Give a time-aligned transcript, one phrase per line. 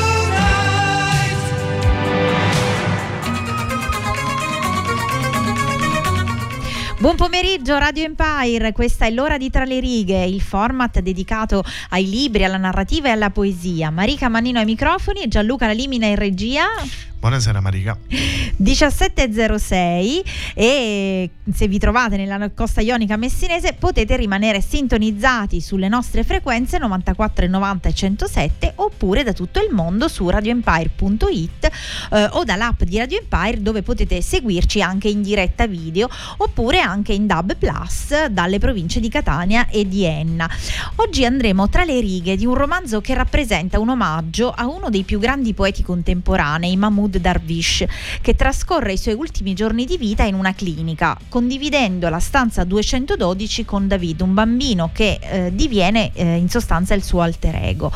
[7.01, 12.07] Buon pomeriggio Radio Empire, questa è l'ora di Tra le righe, il format dedicato ai
[12.07, 13.89] libri, alla narrativa e alla poesia.
[13.89, 16.65] Marica Mannino ai microfoni e Gianluca Lalimina in regia.
[17.21, 17.95] Buonasera Marica.
[18.09, 20.23] 17.06
[20.55, 27.45] e se vi trovate nella costa ionica messinese potete rimanere sintonizzati sulle nostre frequenze 94
[27.45, 31.69] 90 e 107 oppure da tutto il mondo su radioempire.it
[32.11, 37.13] eh, o dall'app di Radio Empire dove potete seguirci anche in diretta video oppure anche
[37.13, 40.49] in DAB Plus dalle province di Catania e di Enna.
[40.95, 45.03] Oggi andremo tra le righe di un romanzo che rappresenta un omaggio a uno dei
[45.03, 47.85] più grandi poeti contemporanei, Mahmoud Darwish,
[48.21, 53.65] che trascorre i suoi ultimi giorni di vita in una clinica, condividendo la stanza 212
[53.65, 57.91] con David, un bambino che eh, diviene eh, in sostanza il suo alter ego.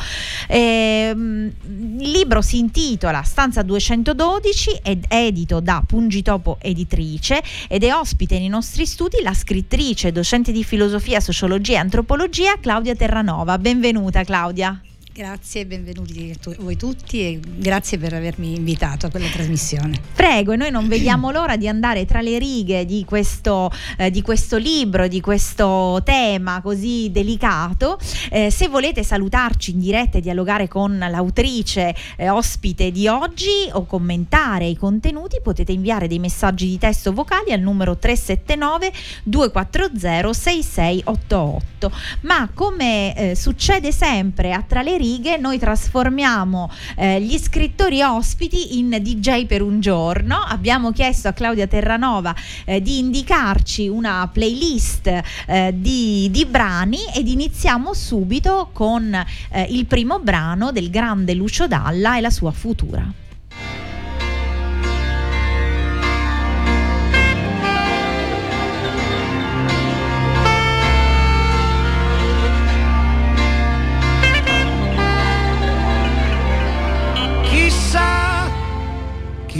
[0.48, 1.52] Ehm,
[1.98, 8.48] il libro si intitola Stanza 212 ed edito da Pungitopo Editrice ed è ospite nei
[8.48, 13.58] nostri studi la scrittrice, docente di filosofia, sociologia e antropologia Claudia Terranova.
[13.58, 14.80] Benvenuta Claudia.
[15.16, 19.98] Grazie, benvenuti a voi tutti e grazie per avermi invitato a quella trasmissione.
[20.14, 24.20] Prego, e noi non vediamo l'ora di andare tra le righe di questo, eh, di
[24.20, 27.98] questo libro, di questo tema così delicato.
[28.30, 33.86] Eh, se volete salutarci in diretta e dialogare con l'autrice eh, ospite di oggi o
[33.86, 41.90] commentare i contenuti, potete inviare dei messaggi di testo vocali al numero 379 240 6688.
[42.20, 48.02] Ma come eh, succede sempre a tra le righe, righe noi trasformiamo eh, gli scrittori
[48.02, 50.36] ospiti in DJ per un giorno.
[50.36, 52.34] Abbiamo chiesto a Claudia Terranova
[52.64, 59.86] eh, di indicarci una playlist eh, di, di, brani ed iniziamo subito con eh, il
[59.86, 63.24] primo brano del grande Lucio Dalla e la sua futura.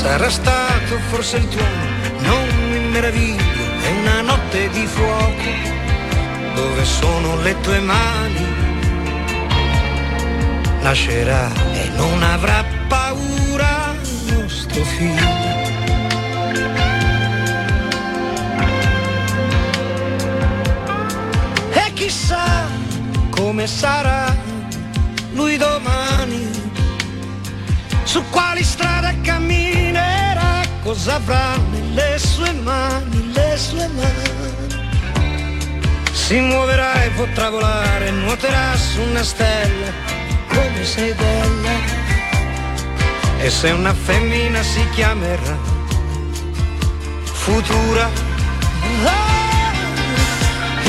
[0.00, 1.84] sarà stato forse il tuono
[2.20, 5.70] non mi meraviglio è una notte di fuoco
[6.54, 8.44] dove sono le tue mani.
[10.82, 13.94] Nascerà e non avrà paura
[14.30, 15.28] nostro figlio.
[21.72, 22.66] E chissà
[23.30, 24.36] come sarà
[25.32, 26.50] lui domani,
[28.04, 29.69] su quali strade camminerà,
[30.90, 34.66] cosa avrà nelle sue mani, le sue mani.
[36.10, 39.92] Si muoverà e potrà volare, nuoterà su una stella,
[40.48, 41.74] come sei bella.
[43.38, 45.56] E se una femmina si chiamerà
[47.22, 48.10] futura.
[49.04, 49.72] Ah,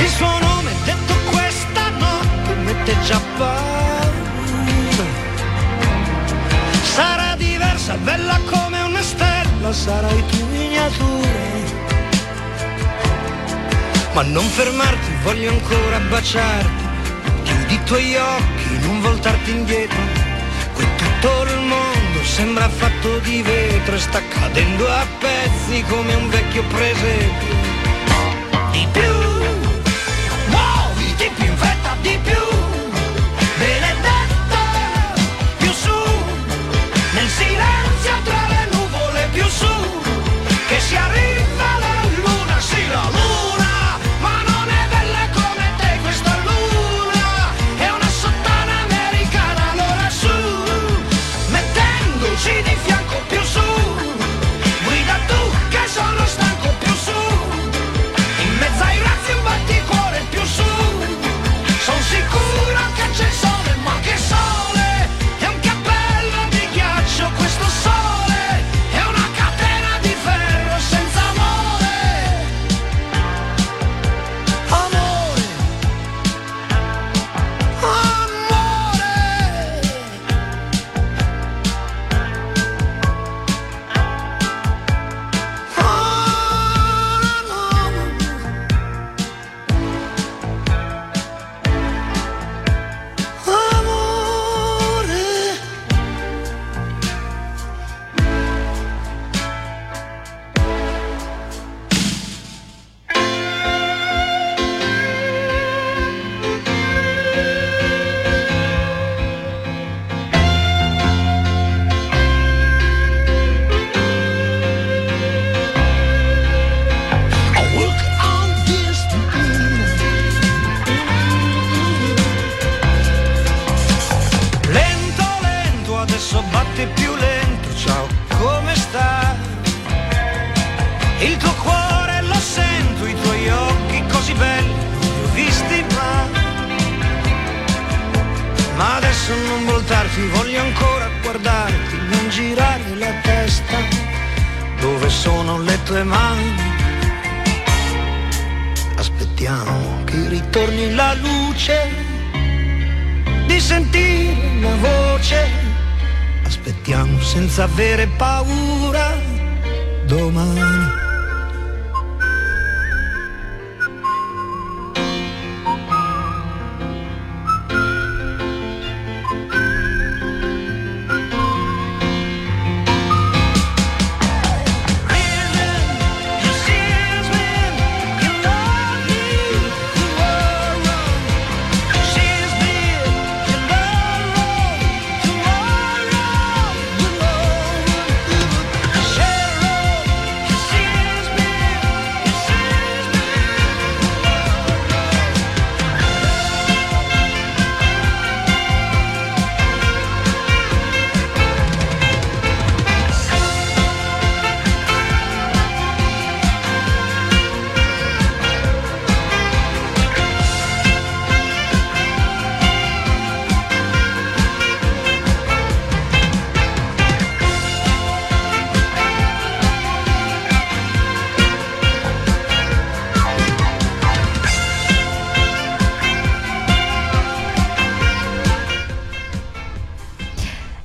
[0.02, 5.06] il suo nome detto questa notte mette già paura.
[6.96, 8.71] Sarà diversa, bella come
[9.74, 10.42] sarai tu.
[10.52, 11.50] miniature.
[14.14, 16.84] Ma non fermarti, voglio ancora baciarti.
[17.44, 20.02] Chiudi i tuoi occhi, non voltarti indietro.
[20.74, 26.30] Qui tutto il mondo sembra fatto di vetro e sta cadendo a pezzi come un
[26.30, 27.56] vecchio presepio.
[28.72, 29.71] Di più,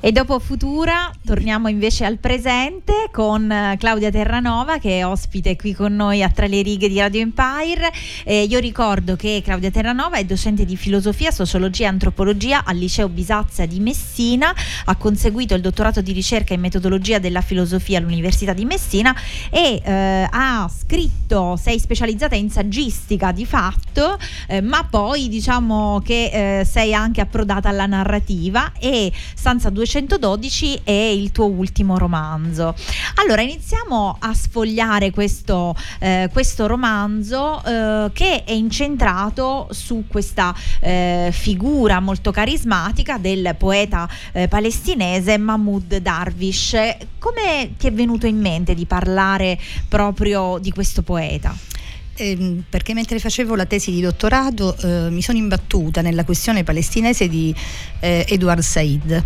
[0.06, 5.72] E dopo Futura torniamo invece al presente con eh, Claudia Terranova che è ospite qui
[5.72, 7.90] con noi a Tra le righe di Radio Empire.
[8.24, 13.08] Eh, io ricordo che Claudia Terranova è docente di filosofia, sociologia e antropologia al Liceo
[13.08, 14.54] Bisazza di Messina,
[14.84, 19.16] ha conseguito il dottorato di ricerca in metodologia della filosofia all'Università di Messina
[19.48, 26.58] e eh, ha scritto, sei specializzata in saggistica di fatto, eh, ma poi diciamo che
[26.60, 32.74] eh, sei anche approdata alla narrativa e Stanza 212 è il tuo ultimo romanzo.
[33.14, 41.30] Allora iniziamo a sfogliare questo, eh, questo romanzo eh, che è incentrato su questa eh,
[41.32, 46.76] figura molto carismatica del poeta eh, palestinese Mahmoud Darwish.
[47.18, 49.58] Come ti è venuto in mente di parlare
[49.88, 51.54] proprio di questo poeta?
[52.18, 57.28] Ehm, perché mentre facevo la tesi di dottorato eh, mi sono imbattuta nella questione palestinese
[57.28, 57.54] di
[58.00, 59.24] eh, Edward Said.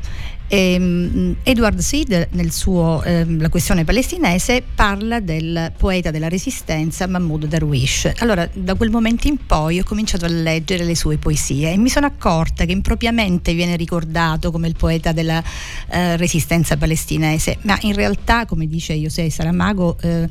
[0.53, 7.47] Ehm, Edward Said nel suo ehm, La questione palestinese parla del poeta della resistenza Mahmoud
[7.47, 8.11] Darwish.
[8.19, 11.89] Allora da quel momento in poi ho cominciato a leggere le sue poesie e mi
[11.89, 15.41] sono accorta che impropriamente viene ricordato come il poeta della
[15.89, 20.29] eh, resistenza palestinese, ma in realtà come dice José Saramago eh,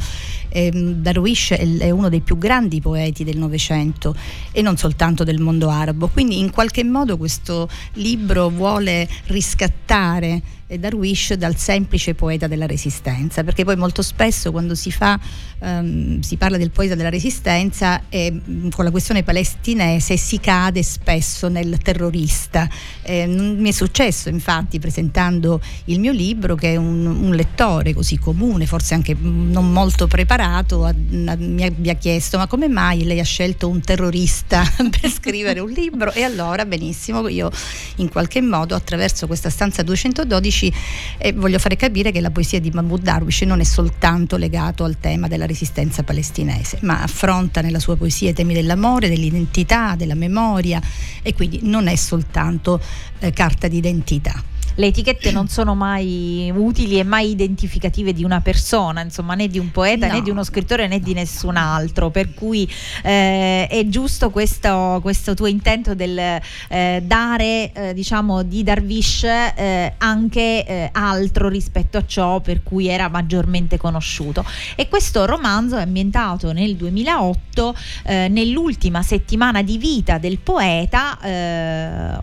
[0.52, 4.16] Eh, Darwish è, è uno dei più grandi poeti del Novecento
[4.52, 10.42] e non soltanto del mondo arabo, quindi in qualche modo questo libro vuole riscattare creare
[10.78, 15.20] Darwish dal semplice poeta della resistenza, perché poi molto spesso quando si, fa,
[15.60, 18.40] um, si parla del poeta della resistenza e
[18.72, 22.70] con la questione palestinese si cade spesso nel terrorista.
[23.02, 28.68] Eh, mi è successo infatti presentando il mio libro che un, un lettore così comune,
[28.68, 33.24] forse anche non molto preparato, a, a, mi abbia chiesto ma come mai lei ha
[33.24, 36.12] scelto un terrorista per scrivere un libro?
[36.12, 37.50] E allora benissimo, io
[37.96, 40.74] in qualche modo attraverso questa stanza 212 2016
[41.18, 45.00] e voglio fare capire che la poesia di Mahmoud Darwish non è soltanto legato al
[45.00, 50.82] tema della resistenza palestinese, ma affronta nella sua poesia i temi dell'amore, dell'identità, della memoria
[51.22, 52.82] e quindi non è soltanto
[53.20, 54.44] eh, carta d'identità
[54.80, 59.60] le etichette non sono mai utili e mai identificative di una persona, insomma, né di
[59.60, 60.14] un poeta no.
[60.14, 62.10] né di uno scrittore né di nessun altro.
[62.10, 62.68] Per cui
[63.04, 69.96] eh, è giusto questo, questo, tuo intento del eh, dare, eh, diciamo, di Darwish eh,
[69.98, 74.46] anche eh, altro rispetto a ciò per cui era maggiormente conosciuto.
[74.76, 81.18] E questo romanzo è ambientato nel 2008, eh, nell'ultima settimana di vita del poeta.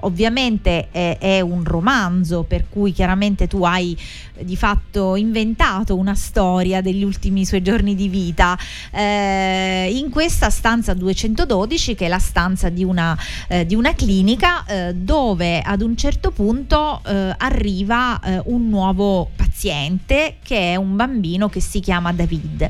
[0.01, 3.97] ovviamente è, è un romanzo per cui chiaramente tu hai
[4.35, 8.59] eh, di fatto inventato una storia degli ultimi suoi giorni di vita.
[8.91, 13.17] Eh, in questa stanza 212 che è la stanza di una,
[13.49, 19.31] eh, di una clinica eh, dove ad un certo punto eh, arriva eh, un nuovo
[19.35, 22.69] paziente che è un bambino che si chiama David.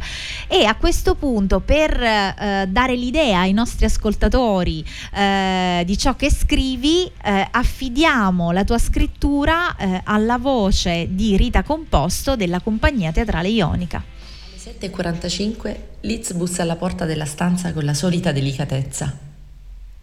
[0.49, 1.95] E a questo punto per
[2.69, 4.85] dare l'idea ai nostri ascoltatori
[5.85, 12.61] di ciò che scrivi affidiamo la tua scrittura eh, alla voce di Rita Composto della
[12.61, 14.05] compagnia teatrale Ionica.
[14.05, 19.19] Alle 7.45 Liz bussa alla porta della stanza con la solita delicatezza.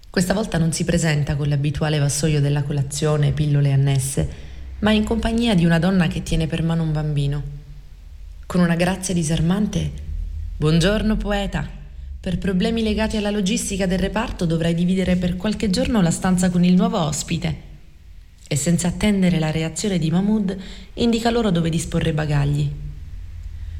[0.09, 4.29] Questa volta non si presenta con l'abituale vassoio della colazione pillole annesse,
[4.79, 7.43] ma in compagnia di una donna che tiene per mano un bambino.
[8.45, 9.91] Con una grazia disarmante,
[10.57, 11.67] Buongiorno poeta.
[12.19, 16.63] Per problemi legati alla logistica del reparto dovrai dividere per qualche giorno la stanza con
[16.63, 17.72] il nuovo ospite
[18.47, 20.57] e senza attendere la reazione di Mahmoud
[20.95, 22.69] indica loro dove disporre bagagli.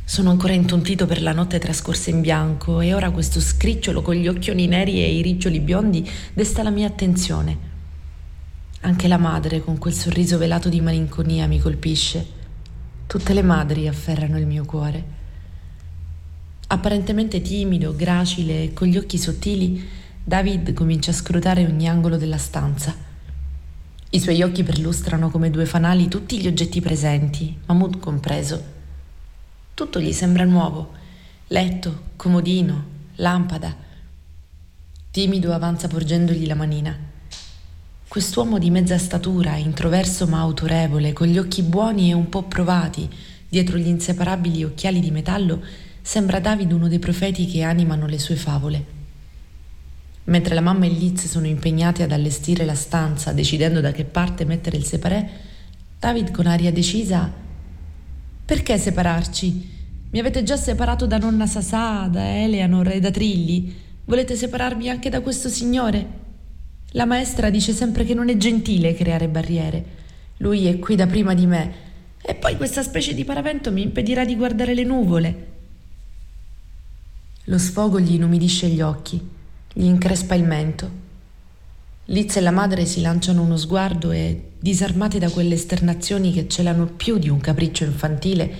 [0.06, 4.28] Sono ancora intontito per la notte trascorsa in bianco e ora questo scricciolo con gli
[4.28, 7.72] occhioni neri e i riccioli biondi desta la mia attenzione.
[8.82, 12.42] Anche la madre con quel sorriso velato di malinconia mi colpisce.
[13.08, 15.22] Tutte le madri afferrano il mio cuore.
[16.68, 19.88] Apparentemente timido, gracile e con gli occhi sottili,
[20.22, 23.12] David comincia a scrutare ogni angolo della stanza
[24.14, 28.64] i suoi occhi perlustrano come due fanali tutti gli oggetti presenti, Mahmoud compreso.
[29.74, 30.92] Tutto gli sembra nuovo.
[31.48, 33.76] Letto, comodino, lampada.
[35.10, 36.96] Timido avanza porgendogli la manina.
[38.08, 43.10] Quest'uomo di mezza statura, introverso ma autorevole, con gli occhi buoni e un po' provati,
[43.50, 45.60] dietro gli inseparabili occhiali di metallo,
[46.04, 49.02] sembra David uno dei profeti che animano le sue favole.
[50.26, 54.46] Mentre la mamma e Liz sono impegnati ad allestire la stanza, decidendo da che parte
[54.46, 55.30] mettere il separé,
[56.00, 57.32] David con aria decisa
[58.46, 59.72] Perché separarci?
[60.12, 63.76] Mi avete già separato da nonna Sasà, da Eleanor e da Trilli.
[64.06, 66.22] Volete separarmi anche da questo signore?
[66.92, 69.86] La maestra dice sempre che non è gentile creare barriere.
[70.38, 71.74] Lui è qui da prima di me.
[72.22, 75.48] E poi questa specie di paravento mi impedirà di guardare le nuvole.
[77.46, 79.33] Lo sfogo gli inumidisce gli occhi
[79.74, 81.02] gli increspa il mento.
[82.06, 86.86] Liz e la madre si lanciano uno sguardo e, disarmati da quelle esternazioni che celano
[86.86, 88.52] più di un capriccio infantile,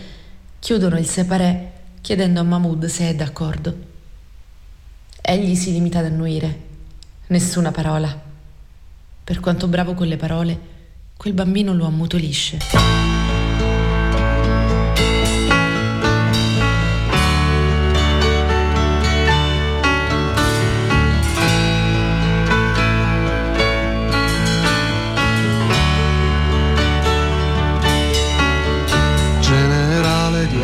[0.60, 1.72] chiudono il separé
[2.04, 3.76] chiedendo a Mahmoud se è d'accordo.
[5.22, 6.60] Egli si limita ad annuire.
[7.28, 8.22] Nessuna parola.
[9.24, 10.60] Per quanto bravo con le parole,
[11.16, 13.03] quel bambino lo ammutolisce.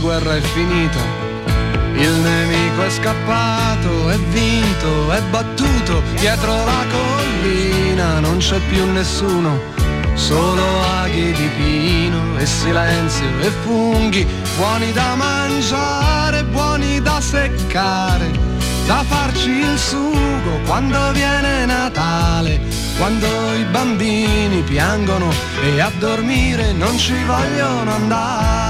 [0.00, 0.98] Guerra è finita,
[1.94, 9.60] il nemico è scappato, è vinto, è battuto, dietro la collina non c'è più nessuno,
[10.14, 10.62] solo
[11.02, 14.26] aghi di pino e silenzio e funghi,
[14.56, 18.30] buoni da mangiare, buoni da seccare,
[18.86, 22.60] da farci il sugo quando viene Natale,
[22.96, 25.30] quando i bambini piangono
[25.62, 28.69] e a dormire non ci vogliono andare.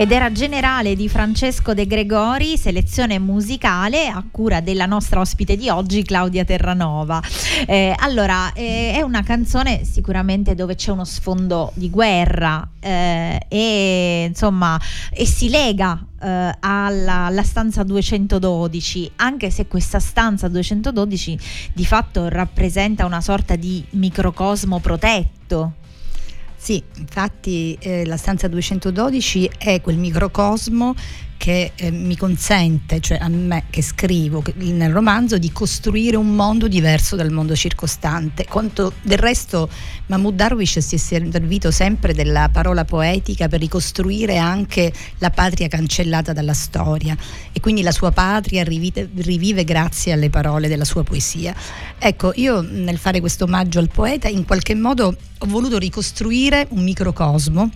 [0.00, 5.68] Ed era generale di Francesco De Gregori, selezione musicale a cura della nostra ospite di
[5.68, 7.20] oggi, Claudia Terranova.
[7.66, 14.26] Eh, allora, eh, è una canzone sicuramente dove c'è uno sfondo di guerra eh, e
[14.28, 14.80] insomma
[15.10, 21.38] e si lega eh, alla, alla, stanza 212, anche se questa stanza 212
[21.72, 25.86] di fatto rappresenta una sorta di microcosmo protetto.
[26.60, 30.94] Sì, infatti eh, la stanza 212 è quel microcosmo
[31.38, 36.68] che eh, mi consente, cioè a me che scrivo nel romanzo, di costruire un mondo
[36.68, 38.44] diverso dal mondo circostante.
[38.44, 39.70] Quanto del resto
[40.06, 46.32] Mahmoud Darwish si è servito sempre della parola poetica per ricostruire anche la patria cancellata
[46.32, 47.16] dalla storia
[47.52, 51.54] e quindi la sua patria rivive, rivive grazie alle parole della sua poesia.
[51.98, 56.82] Ecco, io nel fare questo omaggio al poeta in qualche modo ho voluto ricostruire un
[56.82, 57.70] microcosmo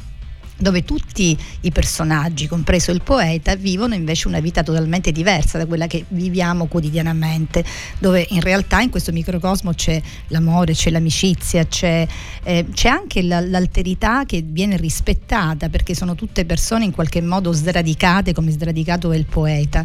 [0.57, 5.87] dove tutti i personaggi, compreso il poeta, vivono invece una vita totalmente diversa da quella
[5.87, 7.65] che viviamo quotidianamente,
[7.99, 12.07] dove in realtà in questo microcosmo c'è l'amore, c'è l'amicizia, c'è,
[12.43, 17.53] eh, c'è anche la, l'alterità che viene rispettata perché sono tutte persone in qualche modo
[17.53, 19.85] sradicate come sradicato è il poeta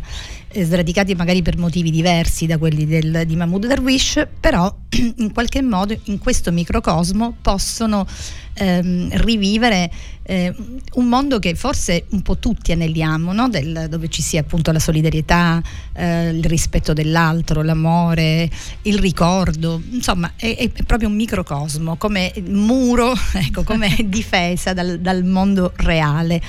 [0.63, 4.73] sradicati magari per motivi diversi da quelli del, di Mahmoud Darwish, però
[5.17, 8.05] in qualche modo in questo microcosmo possono
[8.53, 9.91] ehm, rivivere
[10.23, 10.53] eh,
[10.93, 13.47] un mondo che forse un po' tutti aneliamo, no?
[13.47, 15.61] Del, dove ci sia appunto la solidarietà,
[15.93, 18.49] eh, il rispetto dell'altro, l'amore,
[18.83, 25.23] il ricordo, insomma è, è proprio un microcosmo, come muro, ecco, come difesa dal, dal
[25.23, 26.41] mondo reale.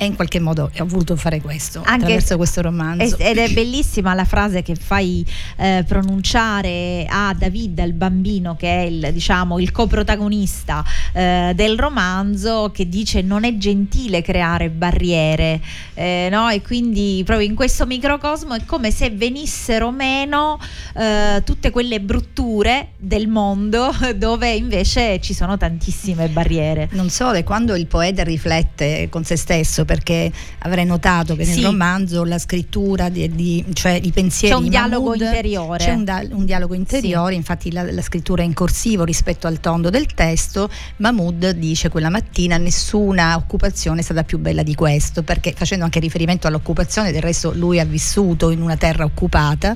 [0.00, 3.18] E in qualche modo ho voluto fare questo Anche attraverso questo romanzo.
[3.18, 8.86] Ed è bellissima la frase che fai eh, pronunciare a David, il bambino che è
[8.86, 10.82] il, diciamo, il coprotagonista
[11.12, 15.60] eh, del romanzo, che dice non è gentile creare barriere,
[15.92, 16.48] eh, no?
[16.48, 20.58] E quindi proprio in questo microcosmo è come se venissero meno
[20.96, 26.88] eh, tutte quelle brutture del mondo dove invece ci sono tantissime barriere.
[26.92, 31.54] Non solo, è quando il poeta riflette con se stesso, perché avrei notato che nel
[31.54, 31.62] sì.
[31.62, 35.84] romanzo la scrittura, di, di, cioè i pensieri c'è un dialogo Mahmood, interiore.
[35.84, 37.38] C'è un, da, un dialogo interiore, sì.
[37.38, 40.70] infatti la, la, scrittura è in corsivo rispetto al tondo del testo.
[40.98, 45.98] Mahmood dice quella mattina nessuna occupazione è stata più bella di questo, perché facendo anche
[45.98, 49.74] riferimento all'occupazione, del resto lui ha vissuto in una terra occupata,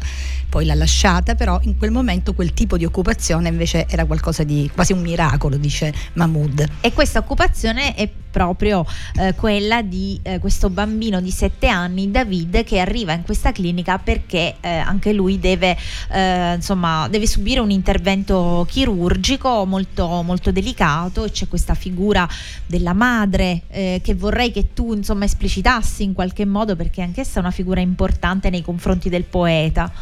[0.49, 4.71] poi l'ha lasciata, però in quel momento quel tipo di occupazione invece era qualcosa di
[4.73, 6.69] quasi un miracolo, dice Mahmood.
[6.83, 8.85] E questa occupazione è proprio
[9.21, 13.99] eh, quella di eh, questo bambino di 7 anni, David, che arriva in questa clinica
[13.99, 15.77] perché eh, anche lui deve,
[16.11, 22.29] eh, insomma, deve subire un intervento chirurgico molto, molto delicato e c'è questa figura
[22.67, 27.39] della madre eh, che vorrei che tu insomma esplicitassi in qualche modo perché anch'essa è
[27.39, 29.93] una figura importante nei confronti del poeta.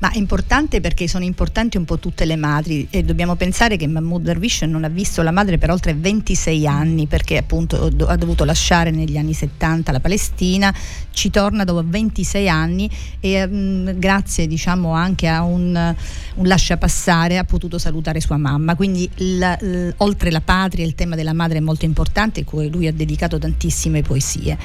[0.00, 3.88] Ma è importante perché sono importanti un po' tutte le madri e dobbiamo pensare che
[3.88, 8.44] Mahmoud Darwish non ha visto la madre per oltre 26 anni perché appunto ha dovuto
[8.44, 10.72] lasciare negli anni 70 la Palestina,
[11.10, 15.74] ci torna dopo 26 anni e mh, mm, grazie diciamo anche a un,
[16.34, 18.76] un lascia passare ha potuto salutare sua mamma.
[18.76, 22.86] Quindi il, il, oltre la patria il tema della madre è molto importante, cui lui
[22.86, 24.56] ha dedicato tantissime poesie.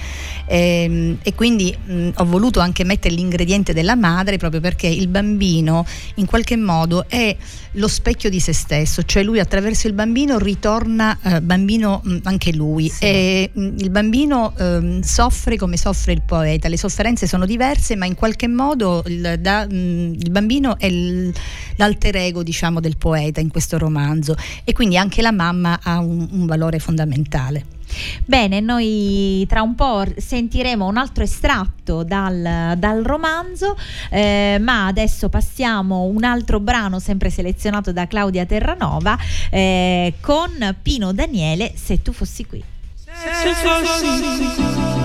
[0.45, 4.85] E, ehm, e quindi mh, mm, ho voluto anche mettere l'ingrediente della madre proprio perché
[4.85, 7.35] il bambino in qualche modo è
[7.73, 12.17] lo specchio di se stesso, cioè lui attraverso il bambino ritorna eh, bambino mh, mm,
[12.23, 13.03] anche lui sì.
[13.05, 18.05] e mh, il bambino ehm, soffre come soffre il poeta, le sofferenze sono diverse ma
[18.05, 19.71] in qualche modo il, da, mh,
[20.19, 21.33] il bambino è il,
[21.77, 26.27] l'alter ego diciamo del poeta in questo romanzo e quindi anche la mamma ha un,
[26.31, 27.81] un valore fondamentale.
[28.25, 33.77] Bene, noi tra un po' sentiremo un altro estratto dal, dal romanzo,
[34.09, 39.17] eh, ma adesso passiamo un altro brano sempre selezionato da Claudia Terranova
[39.49, 42.63] eh, con Pino Daniele, Se tu fossi qui.
[43.05, 45.03] Se fossi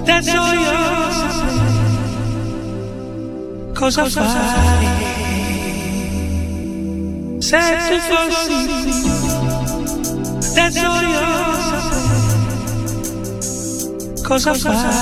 [0.00, 0.72] adesso io
[3.74, 5.18] cosa fare
[7.38, 8.68] se tu fossi
[10.50, 11.59] adesso io
[14.30, 14.92] cosa fare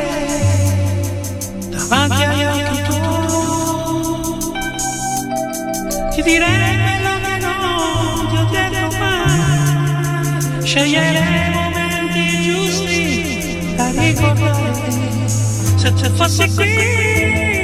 [1.69, 2.82] davanti agli occhi
[6.15, 9.39] ti direi quello che non ti ho detto mai
[10.63, 15.30] sceglierei i momenti giusti da ricordare.
[15.77, 17.57] Se tu fossi qui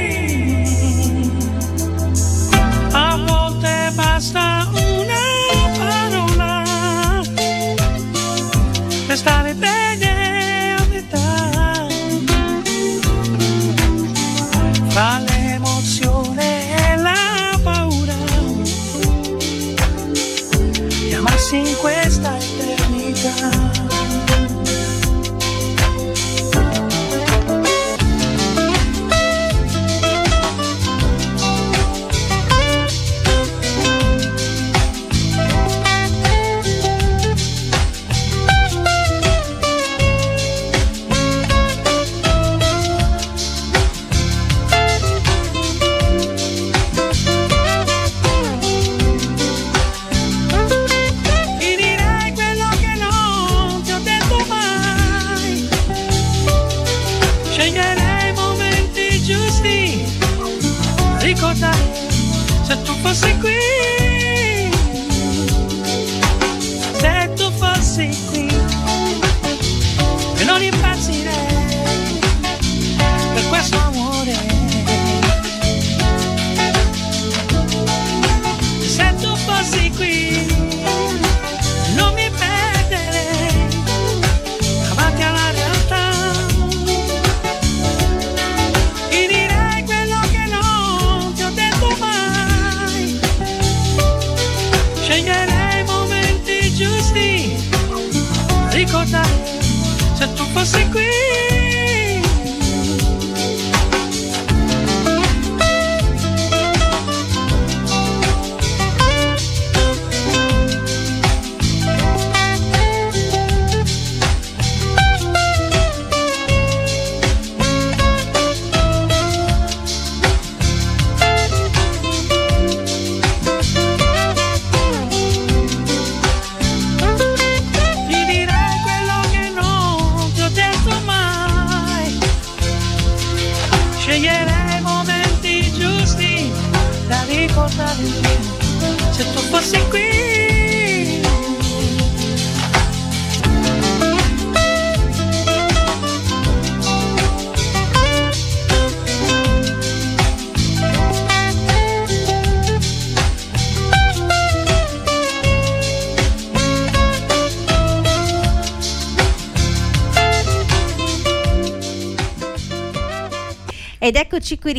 [100.24, 101.33] tanto fosse qui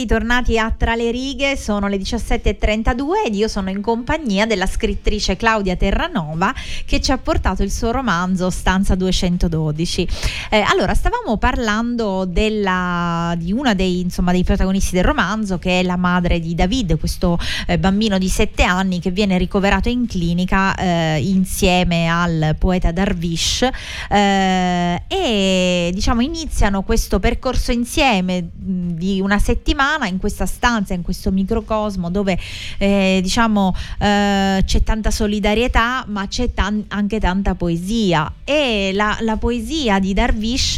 [0.06, 5.36] ritornati a Tra le righe, sono le 17.32 ed io sono in compagnia della scrittrice
[5.36, 6.54] Claudia Terranova
[6.86, 10.08] che ci ha portato il suo romanzo Stanza 212.
[10.52, 15.98] Eh, allora, stavamo parlando della, di una dei, dei, protagonisti del romanzo che è la
[15.98, 21.20] madre di David, questo eh, bambino di 7 anni che viene ricoverato in clinica eh,
[21.20, 23.68] insieme al poeta Darvish
[24.10, 31.32] eh, e diciamo iniziano questo percorso insieme di una settimana in questa stanza, in questo
[31.32, 32.38] microcosmo dove
[32.78, 38.32] eh, diciamo eh, c'è tanta solidarietà ma c'è tan- anche tanta poesia.
[38.44, 40.78] E la, la poesia di Darvish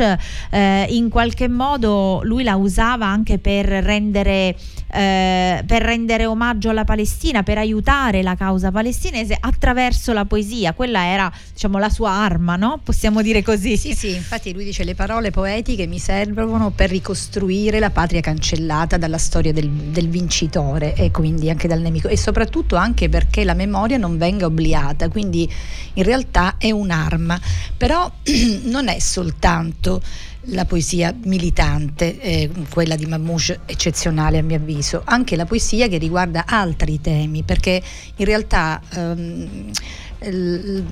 [0.51, 4.55] eh, in qualche modo lui la usava anche per rendere
[4.89, 10.73] eh, per rendere omaggio alla Palestina, per aiutare la causa palestinese attraverso la poesia.
[10.73, 12.79] Quella era diciamo, la sua arma, no?
[12.83, 13.77] possiamo dire così.
[13.77, 18.97] Sì, sì, infatti lui dice le parole poetiche mi servono per ricostruire la patria cancellata
[18.97, 23.53] dalla storia del, del vincitore e quindi anche dal nemico e soprattutto anche perché la
[23.53, 25.49] memoria non venga obliata, quindi
[25.93, 27.39] in realtà è un'arma,
[27.75, 28.11] però
[28.63, 30.01] non è soltanto
[30.49, 35.97] la poesia militante, eh, quella di Mamouche eccezionale a mio avviso, anche la poesia che
[35.97, 37.81] riguarda altri temi, perché
[38.15, 39.71] in realtà ehm,
[40.19, 40.83] l-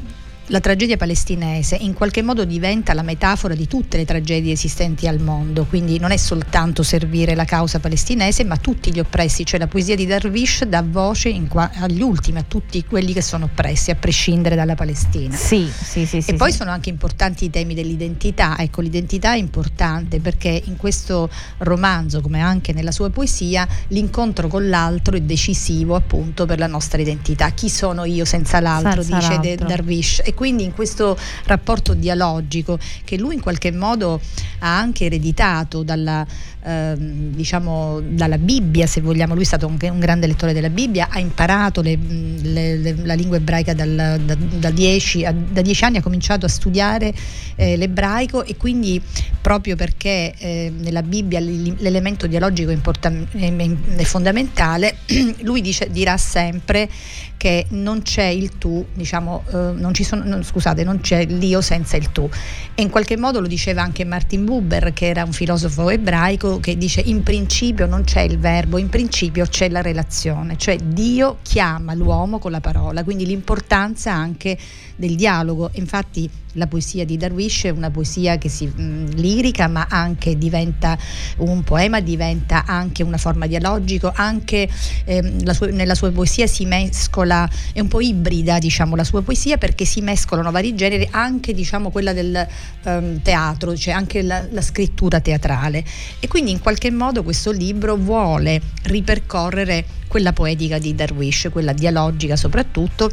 [0.48, 5.20] la tragedia palestinese in qualche modo diventa la metafora di tutte le tragedie esistenti al
[5.20, 9.68] mondo, quindi non è soltanto servire la causa palestinese, ma tutti gli oppressi, cioè la
[9.68, 13.96] poesia di Darwish dà voce qua- agli ultimi, a tutti quelli che sono oppressi, a
[13.96, 15.36] prescindere dalla Palestina.
[15.36, 16.18] Sì, sì, sì.
[16.18, 16.58] E sì, poi sì.
[16.58, 21.30] sono anche importanti i temi dell'identità, ecco l'identità è importante perché in questo
[21.60, 27.02] romanzo, come anche nella sua poesia, l'incontro con l'altro è decisivo appunto per la nostra
[27.02, 27.50] identità.
[27.50, 29.68] Chi sono io senza l'altro, Senza dice l'altro.
[29.68, 30.22] Darwish.
[30.36, 34.22] Quindi in questo rapporto dialogico che lui in qualche modo
[34.60, 36.26] ha anche ereditato dalla,
[36.66, 41.08] ehm, diciamo, dalla Bibbia, se vogliamo, lui è stato un, un grande lettore della Bibbia,
[41.10, 41.98] ha imparato le-
[42.42, 46.46] le- le- la lingua ebraica dal- da, da dieci, a- da dieci anni, ha cominciato
[46.46, 47.14] a studiare
[47.56, 49.02] eh, l'ebraico e quindi
[49.42, 54.98] proprio perché eh, nella Bibbia l'elemento dialogico è, importan- è- fondamentale,
[55.42, 56.90] lui dice, dirà sempre
[57.38, 61.96] che non c'è il tu, diciamo, eh, non sono, non- scusate, non c'è l'io senza
[61.98, 62.28] il tu.
[62.74, 66.78] E in qualche modo lo diceva anche Martin Buber, che era un filosofo ebraico, che
[66.78, 71.94] dice in principio non c'è il verbo, in principio c'è la relazione, cioè Dio chiama
[71.94, 74.58] l'uomo con la parola, quindi l'importanza anche
[74.96, 75.70] del dialogo.
[75.74, 80.98] Infatti la poesia di Darwish è una poesia che si mh, lirica, ma anche diventa
[81.38, 84.68] un poema, diventa anche una forma dialogico, anche
[85.06, 89.58] ehm, sua- nella sua poesia si mescola, è un po' ibrida diciamo la sua poesia
[89.58, 92.46] perché si mescolano vari generi, anche diciamo quella del
[92.84, 95.84] ehm, teatro, cioè anche la, la scrittura teatrale.
[96.20, 102.36] E quindi in qualche modo questo libro vuole ripercorrere quella poetica di Darwish, quella dialogica
[102.36, 103.12] soprattutto,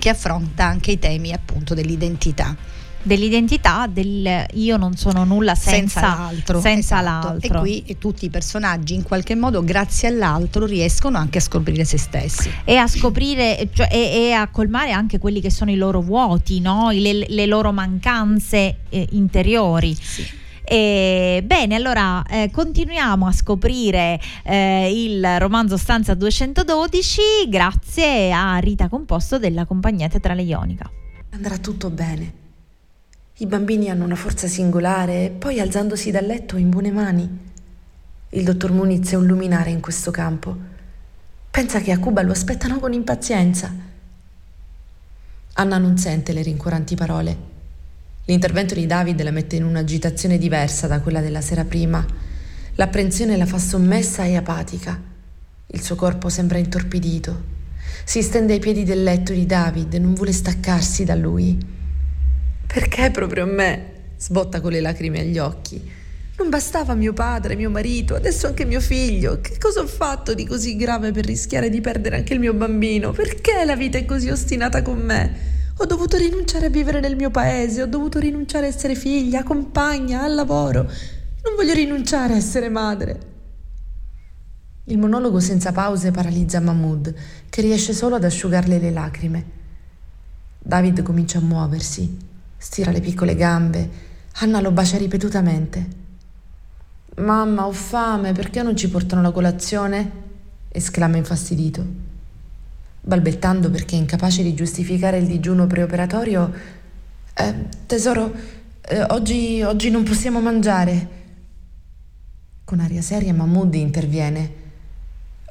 [0.00, 2.56] che affronta anche i temi appunto dell'identità.
[3.02, 6.60] Dell'identità del io non sono nulla senza, l'altro.
[6.60, 7.28] senza esatto.
[7.28, 7.58] l'altro.
[7.58, 11.84] E qui e tutti i personaggi in qualche modo grazie all'altro riescono anche a scoprire
[11.84, 12.50] se stessi.
[12.64, 16.60] e a scoprire cioè, e, e a colmare anche quelli che sono i loro vuoti,
[16.60, 16.90] no?
[16.90, 19.96] Le, le loro mancanze eh, interiori.
[20.72, 28.88] E, bene, allora eh, continuiamo a scoprire eh, il romanzo Stanza 212 grazie a Rita
[28.88, 30.88] Composto della compagnia teatrale Ionica.
[31.30, 32.32] Andrà tutto bene.
[33.38, 37.28] I bambini hanno una forza singolare e poi alzandosi dal letto in buone mani.
[38.28, 40.56] Il dottor Muniz è un luminare in questo campo.
[41.50, 43.74] Pensa che a Cuba lo aspettano con impazienza.
[45.54, 47.49] Anna non sente le rincuoranti parole.
[48.30, 52.06] L'intervento di David la mette in un'agitazione diversa da quella della sera prima.
[52.76, 54.96] L'apprensione la fa sommessa e apatica.
[55.66, 57.42] Il suo corpo sembra intorpidito.
[58.04, 61.58] Si stende ai piedi del letto di David, non vuole staccarsi da lui.
[62.72, 63.92] Perché proprio a me?
[64.16, 65.90] Sbotta con le lacrime agli occhi.
[66.38, 69.40] Non bastava mio padre, mio marito, adesso anche mio figlio.
[69.40, 73.10] Che cosa ho fatto di così grave per rischiare di perdere anche il mio bambino?
[73.10, 75.58] Perché la vita è così ostinata con me?
[75.82, 80.20] Ho dovuto rinunciare a vivere nel mio paese, ho dovuto rinunciare a essere figlia, compagna,
[80.20, 80.82] al lavoro.
[80.82, 83.20] Non voglio rinunciare a essere madre.
[84.84, 87.14] Il monologo senza pause paralizza Mahmood,
[87.48, 89.44] che riesce solo ad asciugarle le lacrime.
[90.58, 92.14] David comincia a muoversi,
[92.58, 93.90] stira le piccole gambe.
[94.40, 95.88] Anna lo bacia ripetutamente.
[97.16, 100.10] Mamma, ho fame, perché non ci portano la colazione?
[100.68, 102.09] esclama infastidito.
[103.02, 106.52] Balbettando perché incapace di giustificare il digiuno preoperatorio,
[107.34, 107.54] "Eh,
[107.86, 108.32] tesoro,
[108.82, 111.08] eh, oggi, oggi non possiamo mangiare.
[112.64, 114.52] Con aria seria Mahmoud interviene.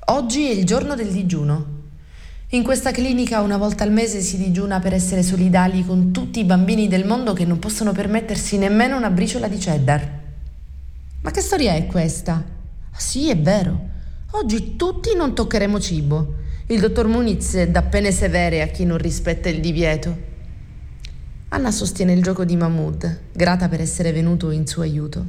[0.05, 1.77] Oggi è il giorno del digiuno.
[2.49, 6.45] In questa clinica una volta al mese si digiuna per essere solidali con tutti i
[6.45, 10.19] bambini del mondo che non possono permettersi nemmeno una briciola di cheddar.
[11.21, 12.43] Ma che storia è questa?
[12.91, 13.87] Ah, sì, è vero.
[14.31, 16.35] Oggi tutti non toccheremo cibo.
[16.71, 20.15] Il dottor Muniz dà pene severe a chi non rispetta il divieto.
[21.47, 25.25] Anna sostiene il gioco di Mahmoud, grata per essere venuto in suo aiuto.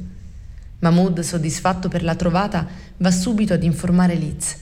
[0.77, 4.55] Mahmoud, soddisfatto per la trovata, va subito ad informare Liz.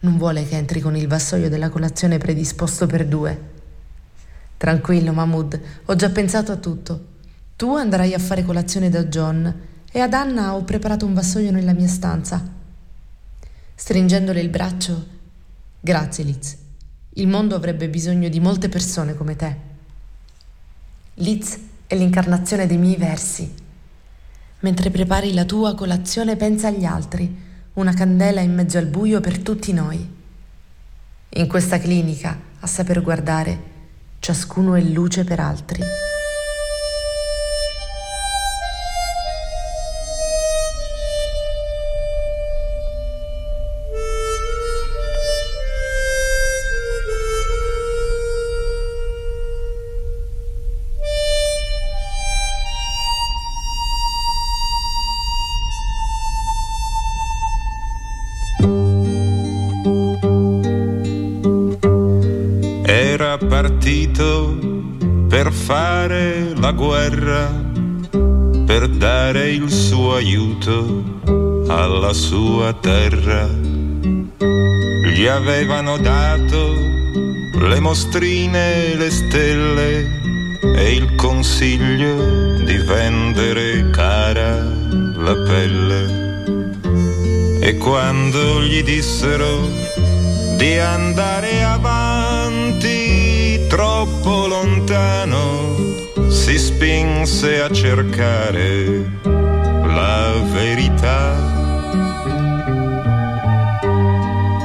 [0.00, 3.40] Non vuole che entri con il vassoio della colazione predisposto per due.
[4.56, 7.06] Tranquillo, Mahmoud, ho già pensato a tutto.
[7.56, 9.52] Tu andrai a fare colazione da John
[9.90, 12.40] e ad Anna ho preparato un vassoio nella mia stanza.
[13.74, 15.13] Stringendole il braccio,
[15.84, 16.56] grazie Liz.
[17.16, 19.56] Il mondo avrebbe bisogno di molte persone come te.
[21.16, 23.52] Liz è l'incarnazione dei miei versi.
[24.60, 27.42] Mentre prepari la tua colazione pensa agli altri
[27.74, 30.08] una candela in mezzo al buio per tutti noi.
[31.28, 33.62] In questa clinica, a saper guardare,
[34.20, 35.82] ciascuno è luce per altri.
[66.04, 67.50] Fare la guerra,
[68.66, 71.02] per dare il suo aiuto
[71.68, 73.48] alla sua terra.
[75.14, 80.20] Gli avevano dato le mostrine, le stelle
[80.76, 86.82] e il consiglio di vendere cara la pelle.
[87.62, 89.70] E quando gli dissero
[90.58, 92.92] di andare avanti,
[93.68, 95.63] troppo lontano
[96.44, 101.34] si spinse a cercare la verità.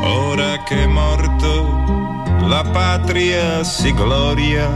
[0.03, 4.67] Ora che è morto la patria si gloria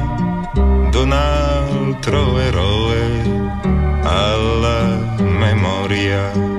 [0.92, 3.22] d'un altro eroe
[4.04, 6.53] alla memoria.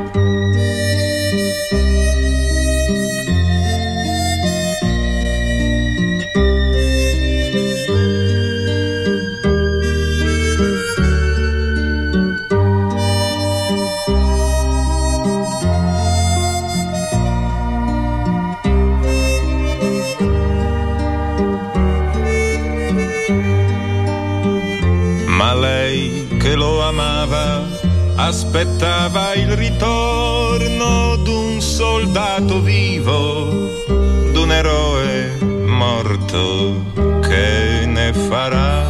[28.35, 33.71] Aspettava il ritorno d'un soldato vivo,
[34.33, 36.83] d'un eroe morto
[37.21, 38.83] che ne farà.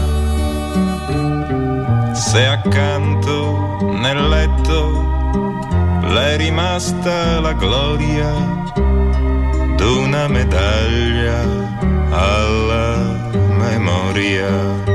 [2.14, 4.80] Se accanto nel letto
[6.08, 8.32] le è rimasta la gloria
[9.76, 11.38] d'una medaglia
[12.08, 12.96] alla
[13.58, 14.93] memoria.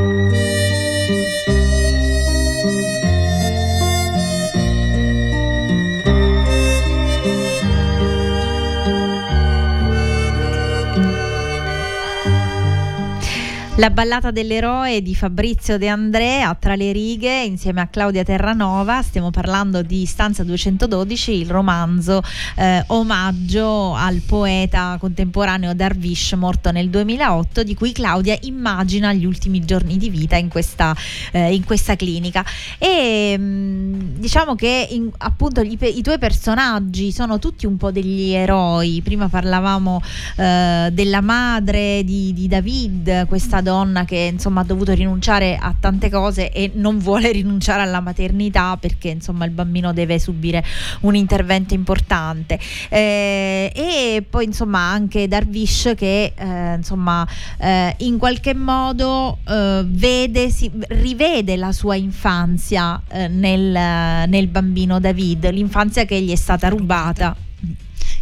[13.79, 19.01] La ballata dell'eroe di Fabrizio De Andrea tra le righe insieme a Claudia Terranova.
[19.01, 22.21] Stiamo parlando di Stanza 212, il romanzo
[22.57, 29.63] eh, omaggio al poeta contemporaneo Darvish morto nel 2008, di cui Claudia immagina gli ultimi
[29.63, 30.93] giorni di vita in questa,
[31.31, 32.43] eh, in questa clinica.
[32.77, 37.91] E mh, mm, diciamo che in, appunto i, i, tuoi personaggi sono tutti un po'
[37.91, 38.99] degli eroi.
[39.01, 40.01] Prima parlavamo
[40.35, 43.67] eh, della madre di, di David, questa donna
[44.05, 49.09] che insomma ha dovuto rinunciare a tante cose e non vuole rinunciare alla maternità perché
[49.09, 50.63] insomma il bambino deve subire
[51.01, 52.59] un intervento importante.
[52.89, 60.49] Eh, e poi insomma anche Darvish che eh, insomma eh, in qualche modo eh, vede,
[60.49, 66.69] si, rivede la sua infanzia eh, nel, nel bambino David l'infanzia che gli è stata
[66.69, 67.35] rubata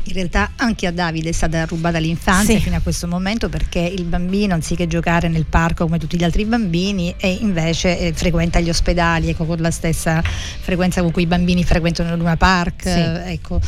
[0.07, 2.61] in realtà anche a Davide è stata rubata l'infanzia sì.
[2.61, 6.45] fino a questo momento perché il bambino anziché giocare nel parco come tutti gli altri
[6.45, 11.27] bambini e invece eh, frequenta gli ospedali ecco, con la stessa frequenza con cui i
[11.27, 13.31] bambini frequentano il Luna Park sì.
[13.31, 13.59] ecco.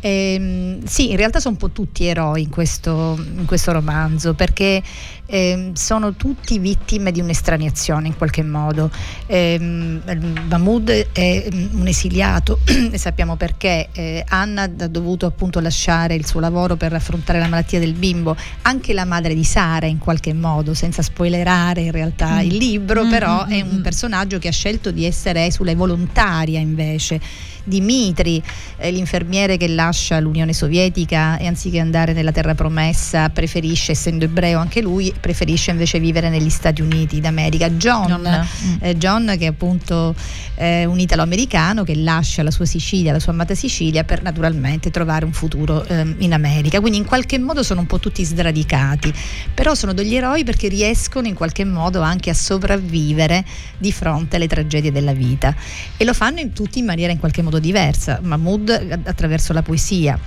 [0.00, 4.34] E, ehm, sì, in realtà sono un po' tutti eroi in questo, in questo romanzo
[4.34, 4.82] perché
[5.30, 8.90] eh, sono tutti vittime di un'estraniazione in qualche modo.
[9.26, 13.88] Eh, Mahmoud è un esiliato e sappiamo perché.
[13.92, 18.34] Eh, Anna ha dovuto appunto lasciare il suo lavoro per affrontare la malattia del bimbo.
[18.62, 22.40] Anche la madre di Sara in qualche modo, senza spoilerare in realtà mm.
[22.40, 23.82] il libro, mm, però mm, è un mm, mm.
[23.82, 27.20] personaggio che ha scelto di essere esule volontaria invece
[27.68, 28.42] Dimitri,
[28.76, 34.58] eh, l'infermiere che lascia l'Unione Sovietica e anziché andare nella terra promessa preferisce, essendo ebreo
[34.58, 37.70] anche lui, preferisce invece vivere negli Stati Uniti d'America.
[37.70, 38.76] John, mm.
[38.80, 40.14] eh, John che è appunto
[40.54, 45.24] eh, un italo-americano che lascia la sua Sicilia, la sua amata Sicilia per naturalmente trovare
[45.24, 46.80] un futuro ehm, in America.
[46.80, 49.12] Quindi in qualche modo sono un po' tutti sradicati,
[49.54, 53.44] però sono degli eroi perché riescono in qualche modo anche a sopravvivere
[53.76, 55.54] di fronte alle tragedie della vita
[55.96, 58.20] e lo fanno in tutti in maniera in qualche modo modo diversa.
[58.22, 58.70] Mahmood
[59.04, 60.18] attraverso la poesia,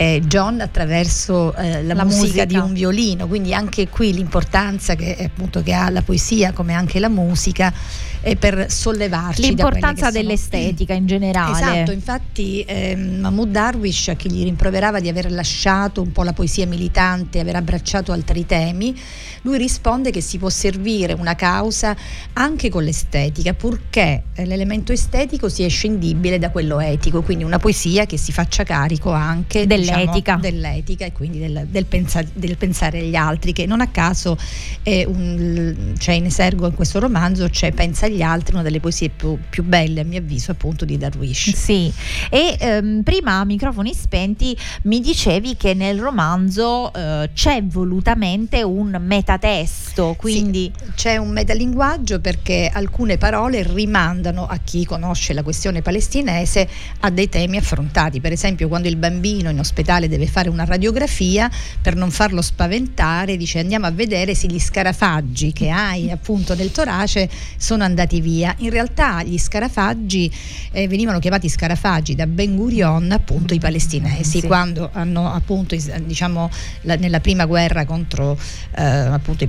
[0.00, 4.94] eh, John attraverso eh, la, la musica, musica, di un violino, quindi anche qui l'importanza
[4.94, 7.74] che, appunto, che ha la poesia come anche la musica
[8.20, 9.42] è per sollevarci.
[9.42, 11.80] L'importanza dell'estetica in generale.
[11.80, 16.66] Esatto, infatti eh, Mahmoud Darwish, che gli rimproverava di aver lasciato un po' la poesia
[16.66, 18.96] militante, aver abbracciato altri temi,
[19.42, 21.96] lui risponde che si può servire una causa
[22.34, 28.06] anche con l'estetica, purché eh, l'elemento estetico sia scendibile da quello etico, quindi una poesia
[28.06, 33.00] che si faccia carico anche dell'etica, diciamo, dell'etica e quindi del, del, pensa, del, pensare
[33.00, 34.36] agli altri, che non a caso
[34.84, 39.38] un, c'è in esergo in questo romanzo, c'è Pensa agli altri, una delle poesie più,
[39.48, 41.54] più belle a mio avviso appunto di Darwish.
[41.54, 41.92] Sì,
[42.28, 48.98] e ehm, prima a microfoni spenti mi dicevi che nel romanzo eh, c'è volutamente un
[49.00, 55.82] metatesto, quindi sì, c'è un metalinguaggio perché alcune parole rimandano a chi conosce la questione
[55.82, 56.68] palestinese
[57.00, 58.20] a dei temi affrontati.
[58.20, 61.50] Per esempio, quando il bambino in ospedale deve fare una radiografia,
[61.80, 66.70] per non farlo spaventare, dice andiamo a vedere se gli scarafaggi che hai appunto nel
[66.72, 68.54] torace sono andati via.
[68.58, 70.30] In realtà gli scarafaggi
[70.72, 74.46] eh, venivano chiamati scarafaggi da Ben Gurion, appunto i palestinesi, sì.
[74.46, 76.50] quando hanno appunto diciamo
[76.82, 78.38] la, nella prima guerra contro
[78.76, 79.46] eh, appunto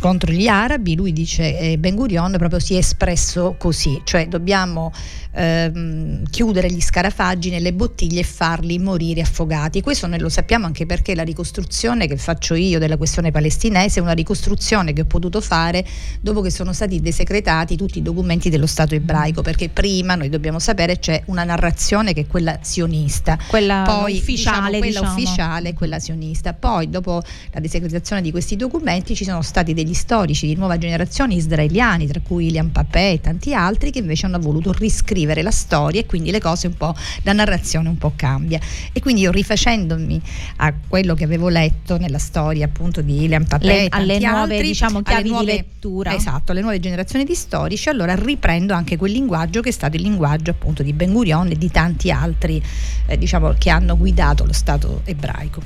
[0.00, 4.92] contro gli arabi, lui dice eh, Ben Gurion proprio si è espresso così, cioè dobbiamo
[5.32, 9.80] ehm, chiudere gli scarafaggi nelle bottiglie e farli morire affogati.
[9.80, 14.02] Questo noi lo sappiamo anche perché la ricostruzione che faccio io della questione palestinese è
[14.02, 15.84] una ricostruzione che ho potuto fare
[16.20, 20.58] dopo che sono stati desecretati tutti i documenti dello Stato ebraico, perché prima noi dobbiamo
[20.58, 25.12] sapere c'è una narrazione che è quella sionista, quella poi ufficiale, diciamo, quella diciamo.
[25.12, 26.52] ufficiale e quella sionista.
[26.52, 27.22] Poi dopo
[27.52, 32.20] la desecretazione di questi documenti ci sono stati degli storici di nuova generazione israeliani, tra
[32.20, 36.06] cui Ilian Papè e tanti altri, che invece hanno voluto riscrivere scrivere la storia e
[36.06, 38.58] quindi le cose un po', la narrazione un po' cambia.
[38.92, 40.20] E quindi io rifacendomi
[40.56, 45.02] a quello che avevo letto nella storia appunto di Ilian Papè, alle nuove altri, diciamo,
[45.02, 46.14] chiavi nuove, di lettura.
[46.14, 50.02] Esatto, alle nuove generazioni di storici, allora riprendo anche quel linguaggio che è stato il
[50.02, 52.60] linguaggio appunto di Ben Gurion e di tanti altri
[53.06, 55.62] eh, diciamo, che hanno guidato lo Stato ebraico.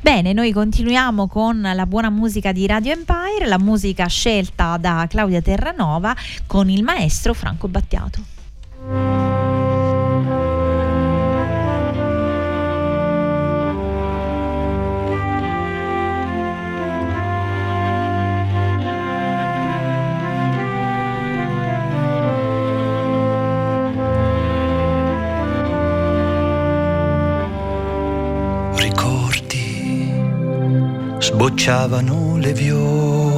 [0.00, 5.42] Bene, noi continuiamo con la buona musica di Radio Empire, la musica scelta da Claudia
[5.42, 6.14] Terranova
[6.46, 8.37] con il maestro Franco Battiato.
[31.68, 33.36] Sbocciavano le viole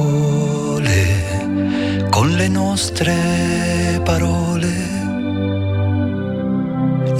[2.09, 4.69] con le nostre parole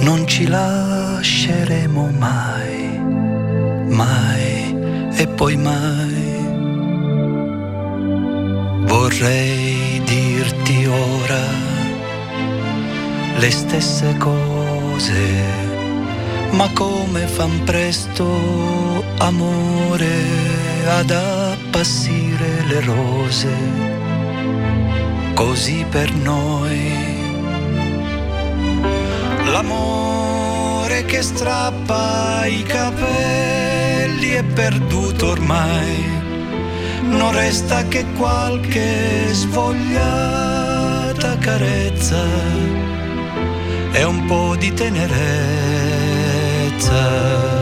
[0.00, 2.98] non ci lasceremo mai,
[3.88, 4.74] mai
[5.14, 6.30] e poi mai.
[8.86, 11.44] Vorrei dirti ora
[13.36, 15.71] le stesse cose,
[16.52, 23.48] ma come fan presto amore ad appassire le rose,
[25.34, 27.20] così per noi.
[29.50, 36.20] L'amore che strappa i capelli è perduto ormai,
[37.02, 42.24] non resta che qualche svogliata carezza.
[43.94, 45.61] E un po' di tenerezza.
[46.88, 47.61] matter.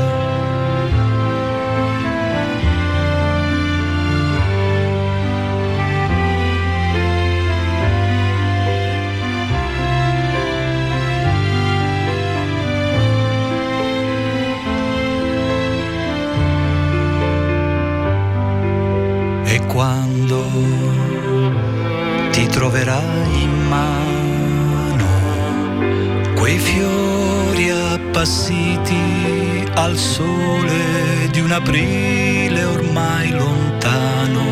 [31.61, 34.45] Aprile ormai lontano,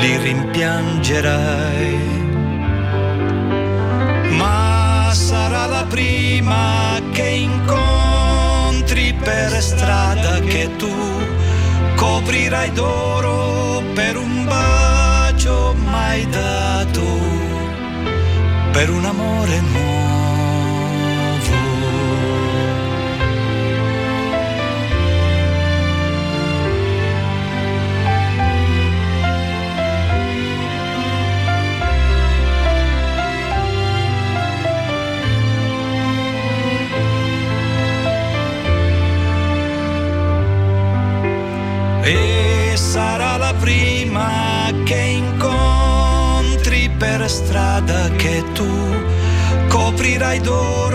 [0.00, 1.98] li rimpiangerai.
[4.38, 10.94] Ma sarà la prima che incontri per strada che tu
[11.94, 17.04] coprirai d'oro per un bacio mai dato,
[18.72, 19.79] per un amore nuovo.
[50.42, 50.89] Coprirai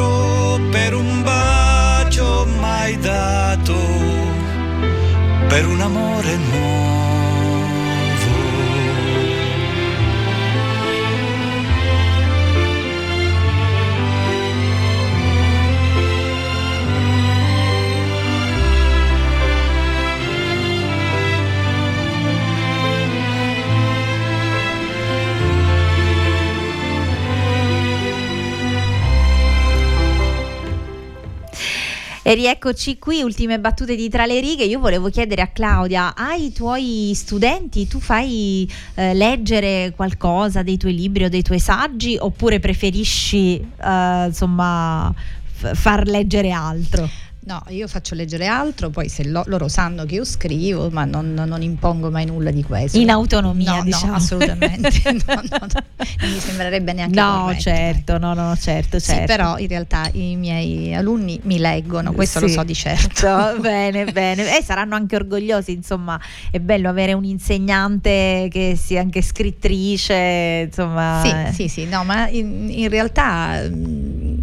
[32.27, 34.63] E rieccoci qui, ultime battute di Tra le righe.
[34.63, 40.95] Io volevo chiedere a Claudia, ai tuoi studenti tu fai eh, leggere qualcosa dei tuoi
[40.95, 47.07] libri o dei tuoi saggi oppure preferisci eh, insomma f- far leggere altro?
[47.47, 51.33] No, io faccio leggere altro, poi se lo- loro sanno che io scrivo, ma non,
[51.35, 52.97] non impongo mai nulla di questo.
[52.97, 54.11] In autonomia, no, diciamo.
[54.13, 54.89] No, assolutamente.
[55.27, 55.67] no, no, no.
[56.21, 59.25] Non mi sembrerebbe neanche No, corretto, certo, no, no, certo, Sì, certo.
[59.27, 62.53] però in realtà i miei alunni mi leggono, questo lo Sì.
[62.53, 63.57] so di certo.
[63.61, 64.57] Bene, bene.
[64.57, 66.19] E saranno anche orgogliosi, insomma,
[66.49, 71.21] è bello avere un insegnante che sia anche scrittrice, insomma.
[71.51, 74.34] Sì, sì, sì, no, ma in, in realtà mh,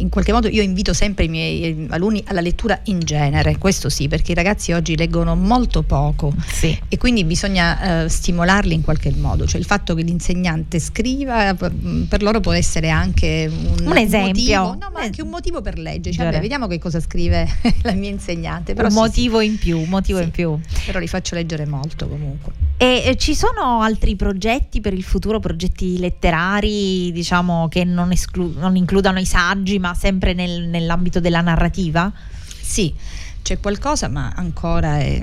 [0.00, 3.88] in qualche modo io invito sempre i miei eh, alunni alla lettura in genere, questo
[3.88, 6.78] sì, perché i ragazzi oggi leggono molto poco Sì.
[6.88, 11.70] e quindi bisogna eh, stimolarli in qualche modo, cioè il fatto che l'insegnante scriva p-
[12.08, 14.60] per loro può essere anche un, Un esempio.
[14.62, 15.04] motivo, no, ma Eh.
[15.04, 17.46] anche un motivo per leggere, cioè, vabbè, vediamo che cosa scrive
[17.82, 20.24] la mia insegnante, però un sì, sì, motivo in più, un motivo Sì.
[20.24, 20.58] in più.
[20.86, 22.52] però li faccio leggere molto comunque.
[22.76, 28.56] E eh, ci sono altri progetti per il futuro, progetti letterari, diciamo, che non, esclu-
[28.58, 32.12] non includano i saggi, ma sempre nel- nell'ambito della narrativa?
[32.60, 32.94] Sì,
[33.42, 35.22] c'è qualcosa, ma ancora è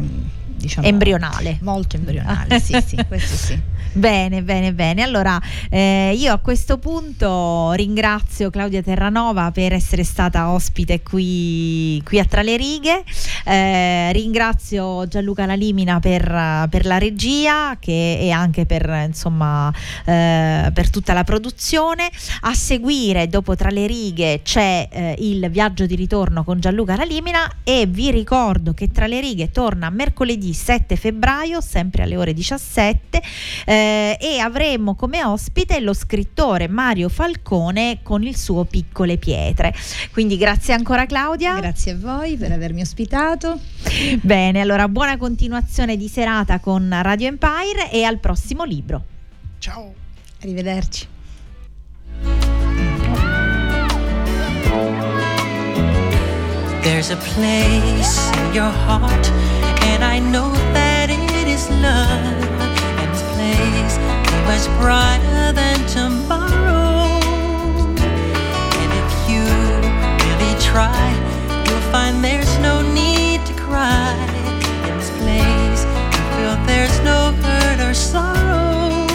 [0.57, 1.57] diciamo, Embrionale.
[1.61, 3.59] Molto embrionale, sì, sì, questo sì.
[3.93, 5.01] Bene, bene, bene.
[5.01, 12.19] Allora, eh, io a questo punto ringrazio Claudia Terranova per essere stata ospite qui, qui
[12.19, 13.03] a Tra le Righe.
[13.45, 19.73] Eh, ringrazio Gianluca Lalimina per, per la regia che, e anche per, insomma,
[20.05, 22.09] eh, per tutta la produzione.
[22.41, 27.59] A seguire, dopo Tra le Righe, c'è eh, il viaggio di ritorno con Gianluca Lalimina
[27.63, 33.21] e vi ricordo che Tra le Righe torna mercoledì 7 febbraio, sempre alle ore 17
[33.77, 39.73] eh, e avremo come ospite lo scrittore Mario Falcone con il suo Piccole Pietre.
[40.11, 41.59] Quindi grazie ancora Claudia.
[41.59, 43.59] Grazie a voi per avermi ospitato.
[44.21, 49.03] Bene, allora buona continuazione di serata con Radio Empire e al prossimo libro.
[49.59, 49.93] Ciao.
[50.41, 51.07] Arrivederci.
[56.81, 59.29] There's a place in your heart,
[59.81, 62.26] and I know that it is love.
[64.47, 67.19] Much brighter than tomorrow.
[68.79, 69.43] And if you
[70.23, 71.11] really try,
[71.67, 74.15] you'll find there's no need to cry.
[74.87, 75.83] In this place,
[76.13, 79.05] you feel there's no hurt or sorrow.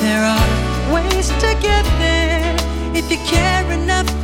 [0.00, 2.56] There are ways to get there
[2.94, 4.21] if you care enough